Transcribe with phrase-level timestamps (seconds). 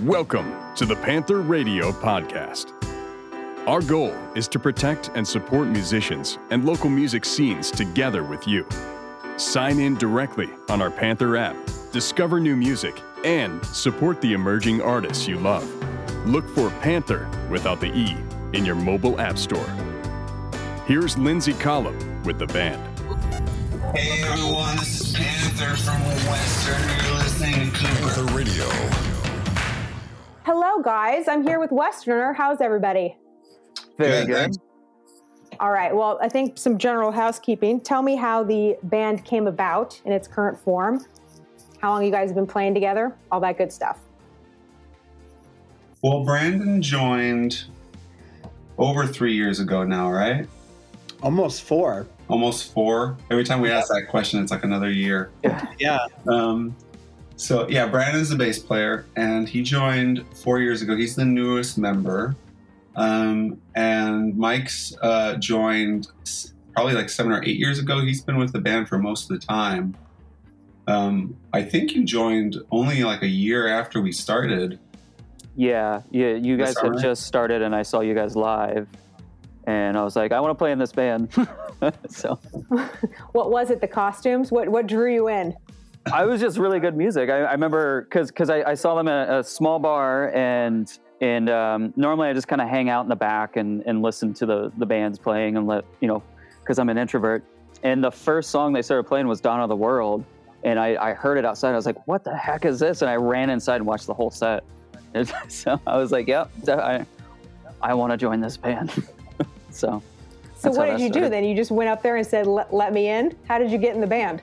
[0.00, 2.72] Welcome to the Panthr Radio Podcast.
[3.66, 8.66] Our goal is to protect and support musicians and local music scenes together with you.
[9.36, 11.56] Sign in directly on our Panthr app,
[11.92, 15.68] discover new music, and support the emerging artists you love.
[16.26, 18.16] Look for Panther without the E
[18.54, 19.68] in your mobile app store.
[20.86, 22.80] Here's Lindsay Collum with the band.
[23.94, 26.00] Hey everyone, this is Panther from
[26.30, 27.06] Western.
[27.06, 27.86] You're listening to.
[28.16, 29.15] The radio.
[30.76, 31.26] Hello, guys.
[31.26, 32.34] I'm here with Westerner.
[32.34, 33.16] How's everybody?
[33.96, 34.36] Very Good, good.
[34.36, 34.58] thanks.
[35.58, 35.96] All right.
[35.96, 37.80] Well, I think some general housekeeping.
[37.80, 41.02] Tell me how the band came about in its current form.
[41.80, 43.16] How long you guys have been playing together?
[43.32, 44.00] All that good stuff.
[46.02, 47.64] Well, Brandon joined
[48.76, 50.46] over three years ago now, right?
[51.22, 52.06] Almost four.
[52.28, 53.16] Almost four.
[53.30, 55.30] Every time we ask that question, it's like another year.
[55.78, 56.06] Yeah.
[56.28, 56.76] Um,
[57.36, 60.96] so yeah, Brandon's the bass player, and he joined four years ago.
[60.96, 62.34] He's the newest member,
[62.96, 66.08] um, and Mike's uh, joined
[66.72, 68.00] probably like seven or eight years ago.
[68.00, 69.94] He's been with the band for most of the time.
[70.86, 74.78] Um, I think you joined only like a year after we started.
[75.56, 76.34] Yeah, yeah.
[76.34, 77.00] You guys had summer?
[77.00, 78.88] just started, and I saw you guys live,
[79.66, 81.32] and I was like, I want to play in this band.
[82.08, 82.38] so
[83.32, 83.82] What was it?
[83.82, 84.50] The costumes?
[84.50, 85.54] What what drew you in?
[86.12, 87.30] I was just really good music.
[87.30, 90.90] I, I remember because because I, I saw them at a small bar, and
[91.20, 94.32] and um, normally I just kind of hang out in the back and and listen
[94.34, 96.22] to the the bands playing and let you know
[96.60, 97.44] because I'm an introvert.
[97.82, 100.24] And the first song they started playing was "Dawn of the World,"
[100.62, 101.72] and I, I heard it outside.
[101.72, 104.14] I was like, "What the heck is this?" And I ran inside and watched the
[104.14, 104.64] whole set.
[105.14, 107.04] And so I was like, "Yep, I
[107.82, 108.92] I want to join this band."
[109.70, 110.02] so.
[110.58, 111.44] So what did you do then?
[111.44, 113.94] You just went up there and said, "Let, let me in." How did you get
[113.94, 114.40] in the band?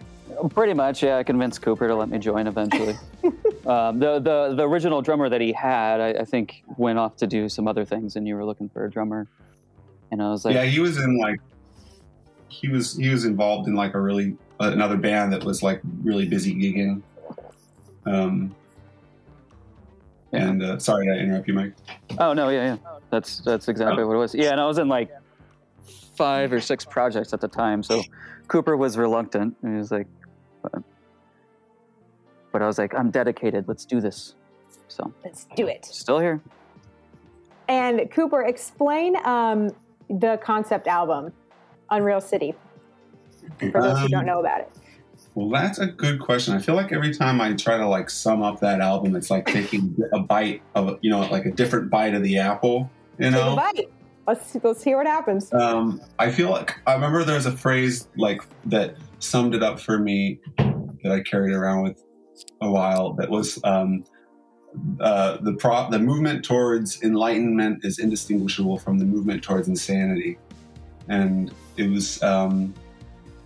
[0.49, 1.17] Pretty much, yeah.
[1.17, 2.95] I convinced Cooper to let me join eventually.
[3.65, 7.27] um, the, the the original drummer that he had, I, I think, went off to
[7.27, 9.27] do some other things, and you were looking for a drummer.
[10.11, 11.39] And I was like, yeah, he was in like
[12.47, 15.81] he was he was involved in like a really uh, another band that was like
[16.03, 17.01] really busy gigging.
[18.05, 18.55] Um,
[20.31, 21.73] and uh, sorry to interrupt you, Mike.
[22.19, 24.87] "Oh no, yeah, yeah, that's that's exactly what it was." Yeah, and I was in
[24.87, 25.09] like
[26.15, 28.01] five or six projects at the time, so
[28.47, 29.55] Cooper was reluctant.
[29.61, 30.07] He was like,
[30.63, 30.81] but,
[32.51, 33.67] but I was like, "I'm dedicated.
[33.67, 34.35] Let's do this."
[34.87, 35.85] So Let's do it.
[35.85, 36.41] still here.
[37.67, 39.71] And Cooper, explain um,
[40.09, 41.31] the concept album,
[41.89, 42.53] Unreal City,
[43.59, 44.71] for those who Um, don't know about it.
[45.35, 46.53] Well, that's a good question.
[46.53, 49.47] I feel like every time I try to like sum up that album, it's like
[49.47, 52.89] taking a bite of you know like a different bite of the apple.
[53.17, 53.89] You Take a know, bite.
[54.27, 55.51] Let's let's hear what happens.
[55.53, 59.99] um, I feel like I remember there's a phrase like that summed it up for
[59.99, 62.03] me that I carried around with
[62.61, 63.13] a while.
[63.13, 64.03] That was um,
[64.99, 70.37] uh, the pro- the movement towards enlightenment is indistinguishable from the movement towards insanity,
[71.07, 72.73] and it was um,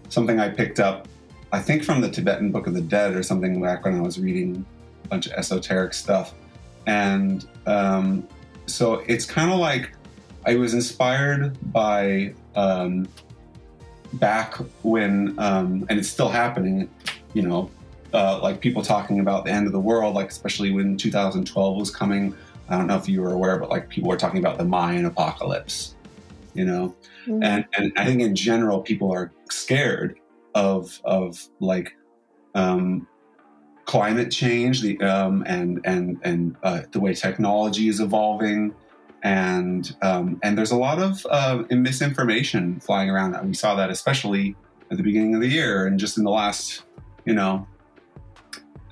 [0.09, 1.07] something I picked up,
[1.51, 4.19] I think from the Tibetan Book of the Dead or something back when I was
[4.19, 4.65] reading
[5.05, 6.33] a bunch of esoteric stuff,
[6.85, 8.27] and um,
[8.65, 9.91] so it's kind of like
[10.45, 13.07] I was inspired by um,
[14.13, 16.89] back when, um, and it's still happening,
[17.33, 17.69] you know,
[18.13, 21.91] uh, like people talking about the end of the world, like especially when 2012 was
[21.91, 22.35] coming.
[22.69, 25.05] I don't know if you were aware, but like people were talking about the Mayan
[25.05, 25.95] apocalypse,
[26.53, 26.95] you know,
[27.27, 27.43] Mhm.
[27.43, 30.17] and and I think in general people are scared
[30.55, 31.95] of of like
[32.55, 33.07] um,
[33.85, 38.73] climate change, the um, and and and uh, the way technology is evolving,
[39.23, 43.35] and um, and there's a lot of uh, misinformation flying around.
[43.47, 44.55] We saw that especially
[44.91, 46.83] at the beginning of the year, and just in the last
[47.25, 47.67] you know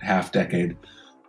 [0.02, 0.78] half decade.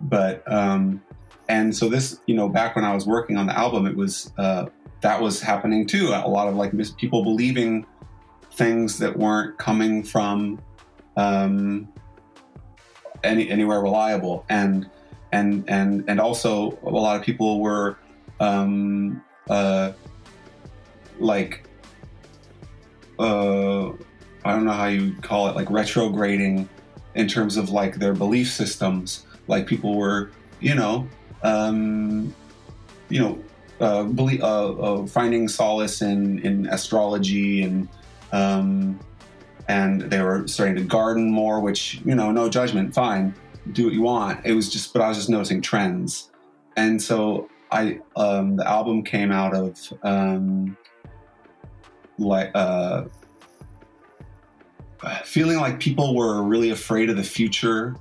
[0.01, 1.03] But um,
[1.49, 4.33] and so this you know back when I was working on the album, it was
[4.39, 4.67] uh,
[5.03, 6.09] that was happening too.
[6.09, 7.87] A lot of like mis- people believing
[8.53, 10.61] things that weren't coming from
[11.17, 11.89] um,
[13.23, 14.89] any anywhere reliable, and
[15.33, 17.97] and and and also a lot of people were
[18.41, 19.93] um, uh,
[21.19, 21.67] like
[23.19, 23.89] uh,
[24.45, 26.69] I don't know how you call it, like retrograding
[27.15, 29.27] in terms of like their belief systems.
[29.49, 30.31] Like people were,
[30.61, 31.09] you know,
[31.43, 32.35] um,
[33.09, 33.39] you know,
[33.81, 37.89] uh, belie- uh, uh, finding solace in in astrology and
[38.33, 38.99] um,
[39.69, 41.61] and they were starting to garden more.
[41.61, 43.35] Which you know, no judgment, fine,
[43.73, 44.45] do what you want.
[44.45, 46.31] It was just, but I was just noticing trends,
[46.77, 50.77] and so I um, the album came out of um,
[52.19, 53.05] like uh,
[55.25, 57.97] feeling like people were really afraid of the future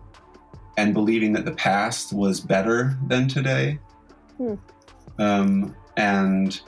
[0.78, 3.80] and believing that the past was better than today,
[4.38, 4.56] Hmm.
[5.20, 6.60] um, and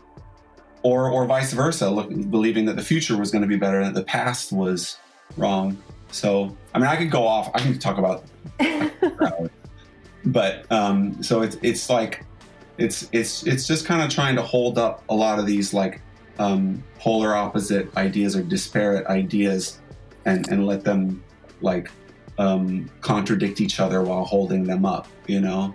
[0.83, 3.95] or or vice versa, look, believing that the future was going to be better and
[3.95, 4.97] that the past was
[5.35, 5.77] wrong.
[6.11, 7.51] So I mean, I could go off.
[7.53, 8.23] I can talk about,
[10.25, 12.23] but um, so it's it's like
[12.77, 16.01] it's it's it's just kind of trying to hold up a lot of these like
[16.39, 19.79] um, polar opposite ideas or disparate ideas
[20.25, 21.23] and and let them
[21.61, 21.89] like
[22.37, 25.73] um, contradict each other while holding them up you know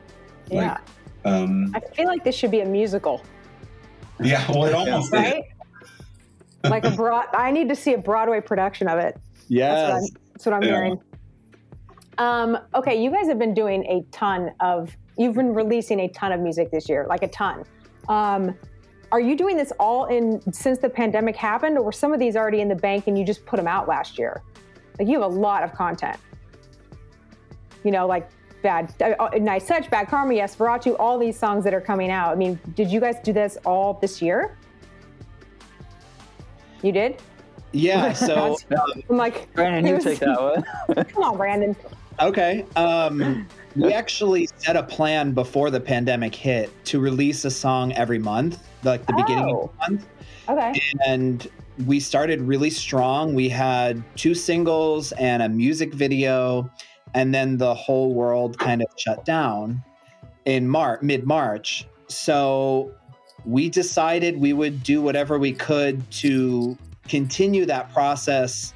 [0.49, 0.78] yeah.
[1.25, 3.22] um, I feel like this should be a musical,
[4.20, 5.20] yeah well it almost is.
[5.20, 5.44] right?
[6.64, 7.26] like a broad.
[7.34, 9.14] I need to see a Broadway production of it.
[9.14, 9.93] That's what Yes.
[9.93, 10.69] I'm, that's what I'm Yeah.
[10.69, 11.00] hearing.
[12.19, 14.96] Um, okay, you guys have been doing a ton of.
[15.19, 17.64] You've been releasing a ton of music this year, like a ton.
[18.09, 18.56] Um,
[19.12, 22.35] are you doing this all in since the pandemic happened, or were some of these
[22.35, 24.43] already in the bank and you just put them out last year?
[24.99, 26.17] Like you have a lot of content.
[27.85, 28.29] You know, like
[28.62, 32.32] bad, uh, nice touch, bad karma, yes, Verachu, all these songs that are coming out.
[32.32, 34.56] I mean, did you guys do this all this year?
[36.82, 37.20] You did.
[37.73, 38.12] Yeah.
[38.15, 38.56] So
[39.11, 41.05] I'm like, Brandon, you take that one.
[41.06, 41.76] Come on, Brandon.
[42.20, 42.65] okay.
[42.76, 48.19] Um, we actually set a plan before the pandemic hit to release a song every
[48.19, 49.62] month, like the beginning Oh.
[49.64, 49.90] of the oh.
[49.90, 50.06] month.
[50.48, 50.80] Okay.
[51.06, 51.48] and
[51.86, 53.34] we started really strong.
[53.34, 56.70] We had two singles and a music video,
[57.14, 59.82] and then the whole world kind of shut down
[60.44, 61.86] in March, mid March.
[62.08, 62.92] So
[63.44, 66.76] we decided we would do whatever we could to
[67.08, 68.74] continue that process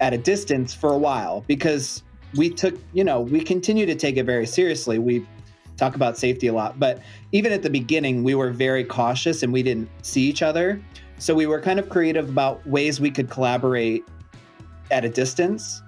[0.00, 2.02] at a distance for a while because
[2.36, 4.98] we took, you know, we continue to take it very seriously.
[4.98, 5.26] We
[5.76, 7.02] talk about safety a lot, but
[7.32, 10.80] even at the beginning, we were very cautious and we didn't see each other.
[11.18, 14.04] So we were kind of creative about ways we could collaborate
[14.90, 15.82] at a distance.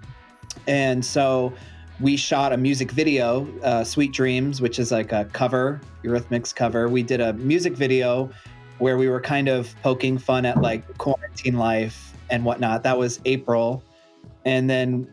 [0.67, 1.53] And so
[2.01, 6.89] we shot a music video, uh, Sweet Dreams, which is like a cover, Eurythmics cover.
[6.89, 8.31] We did a music video
[8.79, 12.83] where we were kind of poking fun at like quarantine life and whatnot.
[12.85, 13.83] That was April.
[14.45, 15.09] And then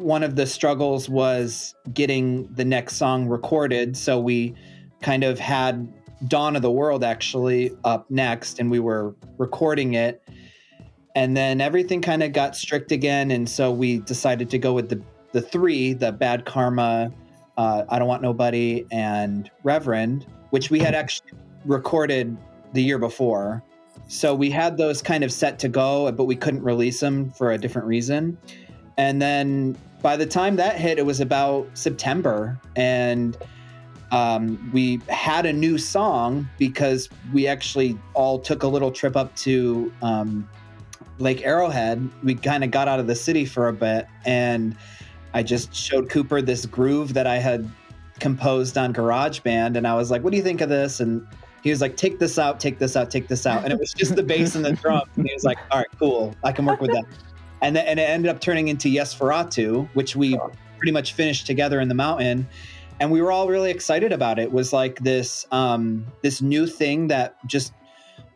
[0.00, 3.96] one of the struggles was getting the next song recorded.
[3.96, 4.54] So we
[5.02, 5.92] kind of had
[6.26, 10.22] Dawn of the World actually up next, and we were recording it.
[11.14, 14.88] And then everything kind of got strict again, and so we decided to go with
[14.88, 15.02] the
[15.32, 17.12] the three: the Bad Karma,
[17.56, 21.32] uh, I Don't Want Nobody, and Reverend, which we had actually
[21.64, 22.36] recorded
[22.72, 23.62] the year before.
[24.08, 27.52] So we had those kind of set to go, but we couldn't release them for
[27.52, 28.38] a different reason.
[28.96, 33.36] And then by the time that hit, it was about September, and
[34.12, 39.34] um, we had a new song because we actually all took a little trip up
[39.36, 40.48] to um,
[41.18, 42.08] Lake Arrowhead.
[42.22, 44.76] We kind of got out of the city for a bit, and
[45.34, 47.68] I just showed Cooper this groove that I had
[48.18, 51.26] composed on GarageBand, and I was like, "What do you think of this?" And
[51.62, 53.92] he was like, "Take this out, take this out, take this out," and it was
[53.92, 55.10] just the bass and the drums.
[55.16, 57.04] And he was like, "All right, cool, I can work with that."
[57.62, 60.38] And then, and it ended up turning into Yes Ferratu, which we
[60.78, 62.48] pretty much finished together in the mountain
[63.00, 64.42] and we were all really excited about it.
[64.42, 67.72] it was like this um, this new thing that just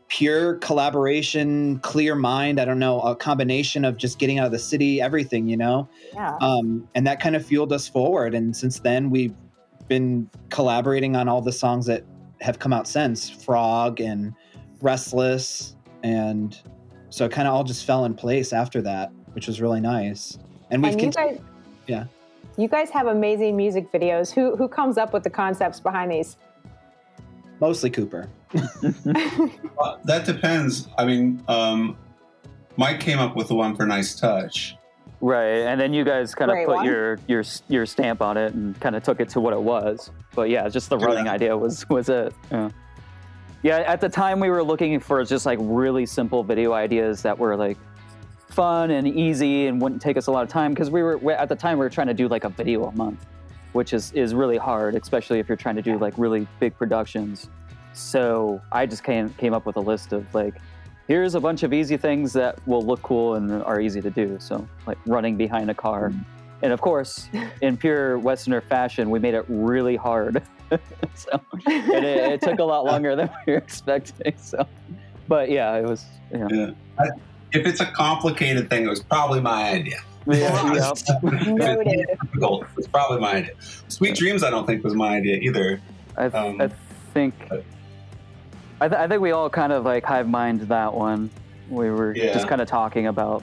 [0.09, 2.59] pure collaboration, clear mind.
[2.59, 5.89] I don't know, a combination of just getting out of the city, everything, you know.
[6.15, 6.37] Yeah.
[6.41, 8.35] Um, and that kind of fueled us forward.
[8.35, 9.35] And since then, we've
[9.89, 12.05] been collaborating on all the songs that
[12.41, 14.35] have come out since Frog and
[14.81, 16.59] Restless, and
[17.11, 20.39] so it kind of all just fell in place after that, which was really nice.
[20.71, 21.39] And we've and you continued.
[21.39, 21.47] guys,
[21.87, 22.05] yeah.
[22.57, 24.33] you guys have amazing music videos.
[24.33, 26.37] Who who comes up with the concepts behind these?
[27.61, 28.29] Mostly Cooper.
[29.77, 30.89] Uh, that depends.
[30.97, 31.97] I mean, um,
[32.77, 34.77] Mike came up with the one for Nice Touch.
[35.21, 36.85] Right, and then you guys kind of Great put one.
[36.87, 40.11] your your your stamp on it and kind of took it to what it was.
[40.35, 41.33] But yeah, just the running Yeah.
[41.33, 42.33] idea was was it.
[42.51, 42.71] Yeah.
[43.63, 47.37] yeah, at the time we were looking for just like really simple video ideas that
[47.39, 47.77] were like
[48.55, 51.33] fun and easy and wouldn't take us a lot of time because we were we-
[51.33, 53.27] at the time we were trying to do like a video a month,
[53.73, 57.51] which is is really hard, especially if you're trying to do like really big productions.
[57.93, 60.55] So I just came came up with a list of like
[61.09, 64.37] here's a bunch of easy things that will look cool and are easy to do.
[64.41, 66.11] So, like running behind a car.
[66.11, 66.25] Mm.
[66.63, 67.29] And of course,
[67.61, 70.43] in pure Westerner fashion, we made it really hard.
[71.15, 74.35] so, and it, it took a lot longer than we were expecting.
[74.39, 74.67] So,
[75.29, 76.07] but yeah, it was.
[76.33, 76.49] Yeah.
[76.51, 76.71] Yeah.
[76.99, 77.09] I,
[77.55, 80.01] if it's a complicated thing, it was probably my idea.
[80.27, 80.35] Yeah,
[80.73, 80.91] If yeah.
[80.91, 82.07] it's Noted.
[82.23, 83.53] difficult, It's probably my idea.
[83.89, 85.81] Sweet Dreams, I don't think was my idea either.
[86.17, 86.71] I, Um, I
[87.13, 87.35] think.
[88.81, 91.31] I, th- I think we all kind of like hive mind that one.
[91.69, 92.33] We were Yeah.
[92.33, 93.43] just kind of talking about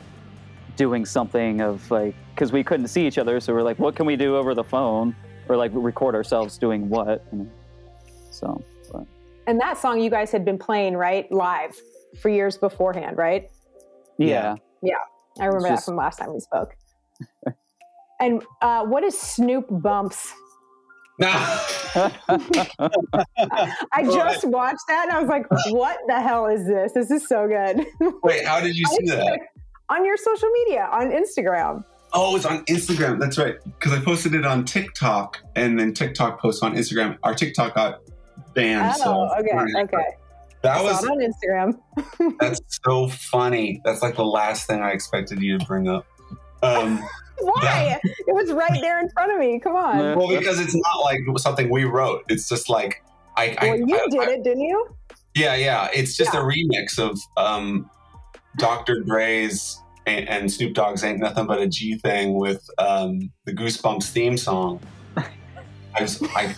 [0.76, 4.06] doing something of like because we couldn't see each other, so we're like, what can
[4.06, 5.16] we do over the phone
[5.48, 7.24] or like record ourselves doing what?
[7.32, 7.50] And
[8.32, 9.06] so, but.
[9.48, 11.76] And that song you guys had been playing right live
[12.22, 13.50] for years beforehand, right?
[14.28, 14.56] Yeah.
[14.82, 14.96] Yeah,
[15.40, 16.76] I remember just- that from last time we spoke.
[18.20, 20.34] and uh, what is Snoop Bumps?
[21.24, 22.12] I
[24.04, 26.94] just watched that and I was like, what the hell is this?
[26.94, 27.86] This is so good.
[28.24, 29.40] Wait, how did you see that?
[29.92, 31.84] on your social media, on Instagram.
[32.14, 33.20] Oh, it's on Instagram.
[33.20, 33.56] That's right.
[33.64, 37.18] Because I posted it on TikTok, and then TikTok posts on Instagram.
[37.24, 38.02] Our TikTok got
[38.54, 38.96] banned.
[39.00, 40.06] Oh, so okay, okay.
[40.64, 42.38] That I was saw it on Instagram.
[42.40, 43.82] that's so funny.
[43.84, 46.06] That's like the last thing I expected you to bring up.
[46.62, 47.04] Um,
[47.40, 48.00] Why?
[48.04, 49.60] It was right there in front of me.
[49.60, 50.16] Come on.
[50.18, 52.24] Well, because it's not like something we wrote.
[52.30, 53.04] It's just like
[53.36, 53.56] I.
[53.60, 54.96] I you I- did I- it, didn't you?
[55.34, 55.88] Yeah, yeah.
[55.94, 56.42] It's just Yeah.
[56.42, 57.90] a remix of um,
[58.58, 59.02] Dr.
[59.02, 64.12] Dre's and, and Snoop Dogg's "Ain't Nothing But a G Thing" with um, the Goosebumps
[64.12, 64.82] theme song.
[65.18, 66.54] I just, I,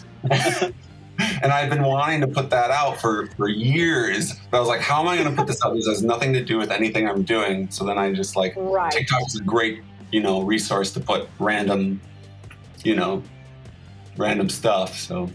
[1.42, 4.34] and I've been wanting to put that out for for years.
[4.50, 5.74] But I was like, how am I going to put this out?
[5.76, 7.70] This has nothing to do with anything I'm doing.
[7.72, 8.94] So then I just like Right.
[8.96, 12.00] is a great, you know, resource to put random,
[12.84, 13.24] you know,
[14.18, 14.98] random stuff.
[14.98, 15.30] So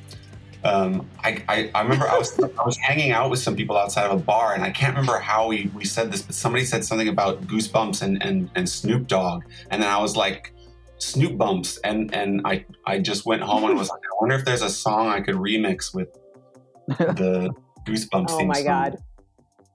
[0.64, 4.06] um, I, I, I remember I was I was hanging out with some people outside
[4.06, 6.84] of a bar, and I can't remember how we, we said this, but somebody said
[6.84, 10.52] something about Goosebumps and, and, and Snoop Dogg, and then I was like,
[10.98, 14.44] Snoop Bumps, and and I I just went home and was like, I wonder if
[14.44, 16.08] there's a song I could remix with
[16.88, 17.50] the
[17.86, 18.26] Goosebumps.
[18.30, 18.64] Oh theme my song.
[18.64, 18.96] God.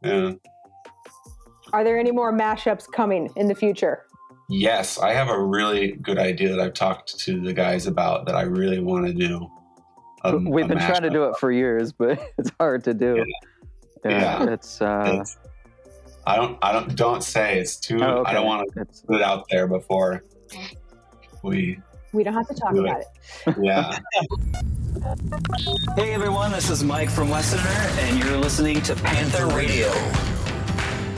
[0.03, 0.32] Yeah.
[1.72, 4.06] Are there any more mashups coming in the future?
[4.50, 8.36] Yes, I have a really good idea that I've talked to the guys about that
[8.36, 9.50] I really want to do.
[10.24, 13.24] Um, We've a been trying to do it for years, but it's hard to do.
[14.06, 14.50] Yeah, Yeah.
[14.51, 15.38] it's uh, It's-
[16.25, 16.58] I don't.
[16.62, 16.96] I don't.
[16.96, 18.00] Don't say it's too.
[18.01, 18.32] oh, okay.
[18.32, 20.24] I don't want to put it out there before
[21.44, 21.80] we.
[22.12, 22.90] We don't have to talk Do it.
[22.90, 23.02] about
[23.48, 23.64] it.
[23.64, 23.98] Yeah.
[25.96, 27.62] Hey everyone, this is Mike from Westerner,
[28.02, 29.92] and you're listening to Panthr Radio.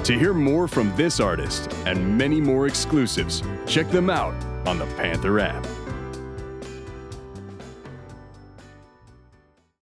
[0.04, 4.34] To hear more from this artist and many more exclusives, check them out
[4.68, 5.66] on the Panthr app.